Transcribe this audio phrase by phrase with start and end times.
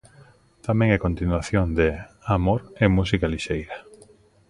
[0.65, 1.87] Tamén é continuación de
[2.25, 3.81] 'Amor e música lixeira'.